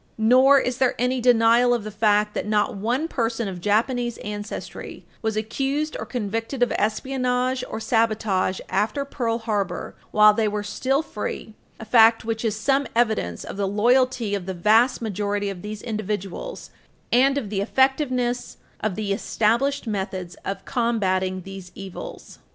[0.17, 5.05] Nor is there any denial of the fact that not one person of Japanese ancestry
[5.21, 11.03] was accused or convicted of espionage or sabotage after Pearl Harbor while they were still
[11.03, 15.03] free, [Footnote 3/15] a fact which is some evidence of the loyalty of the vast
[15.03, 16.71] majority of these individuals
[17.11, 22.39] and of the effectiveness of the established methods of combatting these evils.